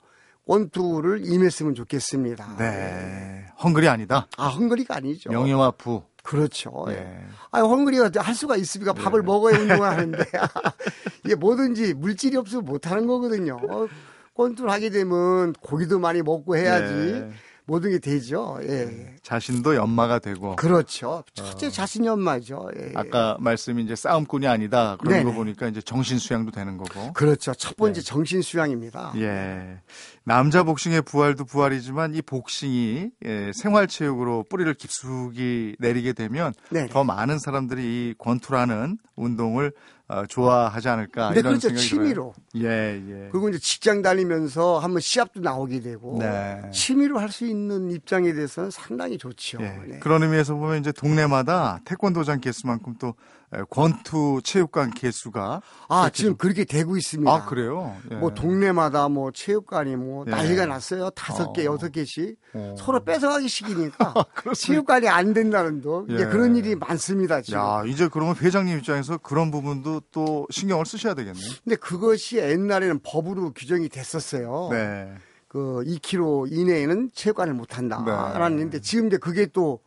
[0.45, 2.57] 꼰투를 임했으면 좋겠습니다.
[2.59, 3.47] 네.
[3.63, 4.27] 헝글이 아니다.
[4.37, 5.31] 아 헝그리가 아니죠.
[5.31, 6.03] 명예와 부.
[6.25, 6.87] 그렇죠.
[6.89, 6.95] 예.
[6.95, 7.21] 예.
[7.53, 8.93] 아 헝그리가 할 수가 있습니까?
[8.93, 10.19] 밥을 먹어야 운동을 하는데
[11.25, 13.61] 이게 뭐든지 물질이 없으면 못 하는 거거든요.
[13.71, 13.87] 어,
[14.35, 17.31] 꼰투를 하게 되면 고기도 많이 먹고 해야지 네.
[17.69, 18.59] 모든 게 되죠.
[18.63, 19.15] 예.
[19.23, 21.23] 자신도 연마가 되고 그렇죠.
[21.35, 22.67] 첫째 자신이 엄마죠.
[22.81, 22.93] 예.
[22.95, 25.25] 아까 말씀이 이제 싸움꾼이 아니다 그런 네네.
[25.25, 27.13] 거 보니까 이제 정신 수양도 되는 거고.
[27.13, 27.53] 그렇죠.
[27.53, 28.07] 첫 번째 네.
[28.07, 29.13] 정신 수양입니다.
[29.17, 29.81] 예.
[30.25, 36.89] 남자 복싱의 부활도 부활이지만 이 복싱이 예, 생활 체육으로 뿌리를 깊숙이 내리게 되면 네네.
[36.89, 39.73] 더 많은 사람들이 이 권투라는 운동을
[40.11, 41.69] 어, 좋아하지 않을까 근데 이런 그렇죠.
[41.69, 42.35] 생각이 취미로.
[42.55, 42.67] 들어요.
[42.67, 43.29] 예, 예.
[43.31, 46.63] 그리고 이제 직장 다니면서 한번 시합도 나오게 되고 네.
[46.73, 49.59] 취미로 할 수 있는 입장에 대해서는 상당히 좋죠.
[49.61, 49.79] 예.
[49.87, 49.99] 네.
[50.01, 53.15] 그런 의미에서 보면 이제 동네마다 태권도장 개수만큼 또
[53.48, 57.31] 에, 권투 체육관 개수가 아 지금 그렇게 되고 있습니다.
[57.31, 57.97] 아 그래요?
[58.11, 58.17] 예.
[58.17, 60.31] 뭐 동네마다 뭐 체육관이 뭐 예.
[60.31, 61.11] 난리가 났어요.
[61.11, 61.73] 다섯 개, 어.
[61.73, 62.75] 여섯 개씩 어.
[62.79, 64.55] 서로 뺏어가기 식이니까 그렇습니까?
[64.55, 66.27] 체육관이 안 된다는 도 이제 예.
[66.27, 67.59] 그런 일이 많습니다 지금.
[67.59, 71.39] 야 이제 그러면 회장님 입장에서 그런 부분도 또 신경을 쓰셔야 되겠네.
[71.65, 74.69] 근데 그것이 옛날에는 법으로 규정이 됐었어요.
[74.73, 75.15] 네.
[75.49, 77.75] 그 2km 이내에는 체육관을 못 네.
[77.75, 79.81] 한다라는 데 지금 이제 그게 또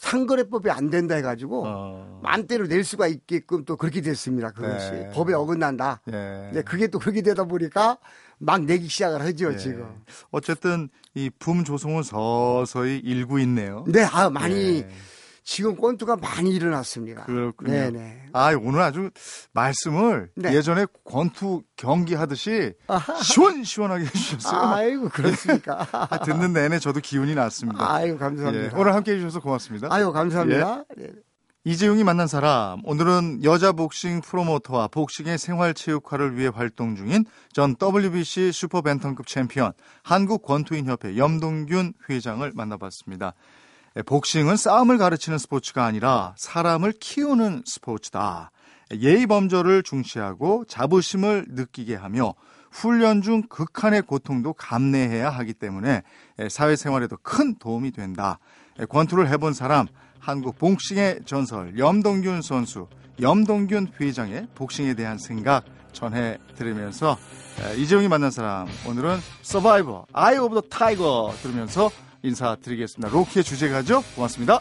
[0.00, 2.20] 상거래법이 안 된다 해가지고 어.
[2.22, 4.50] 만대로 낼 수가 있게끔 또 그렇게 됐습니다.
[4.50, 5.10] 그것이 네.
[5.12, 6.00] 법에 어긋난다.
[6.06, 6.50] 네.
[6.54, 6.62] 네.
[6.62, 7.98] 그게 또 그렇게 되다 보니까
[8.38, 9.56] 막 내기 시작을 하죠 네.
[9.58, 9.86] 지금.
[10.30, 13.84] 어쨌든 이 붐 조성은 서서히 일고 있네요.
[13.88, 14.86] 네, 아 많이.
[15.50, 15.56] 네.
[15.56, 17.24] 지금 권투가 많이 일어났습니다.
[17.24, 17.72] 그렇군요.
[17.72, 18.28] 네네.
[18.32, 19.10] 아 오늘 아주
[19.52, 20.54] 말씀을 네.
[20.54, 22.72] 예전에 권투 경기 하듯이
[23.24, 24.60] 시원시원하게 해주셨어요.
[24.60, 25.88] 아이고 그렇습니까?
[25.90, 27.92] 아, 듣는 내내 저도 기운이 났습니다.
[27.92, 28.66] 아이고 감사합니다.
[28.66, 29.88] 예, 오늘 함께해 주셔서 고맙습니다.
[29.90, 30.84] 아이고 감사합니다.
[30.98, 31.02] 예.
[31.02, 31.12] 네.
[31.64, 38.80] 이재용이 만난 사람 오늘은 여자 복싱 프로모터와 복싱의 생활체육화를 위해 활동 중인 전 WBC 슈퍼
[38.80, 43.34] 밴텀급 챔피언 한국 권투인 협회 염동균 회장을 만나봤습니다.
[43.96, 48.52] 예, 복싱은 싸움을 가르치는 스포츠가 아니라 사람을 키우는 스포츠다.
[48.92, 52.34] 예의 범절을 중시하고 자부심을 느끼게 하며
[52.70, 56.02] 훈련 중 극한의 고통도 감내해야 하기 때문에
[56.38, 58.38] 예, 사회생활에도 큰 도움이 된다.
[58.78, 59.88] 예, 권투를 해본 사람,
[60.20, 62.86] 한국 복싱의 전설 염동균 선수,
[63.20, 67.18] 염동균 회장의 복싱에 대한 생각 전해 드리면서
[67.76, 71.90] 이재용이 만난 사람 오늘은 Survivor Eye of the Tiger 들으면서
[72.22, 73.12] 인사드리겠습니다.
[73.12, 74.02] 로키의 주제가죠?
[74.14, 74.60] 고맙습니다.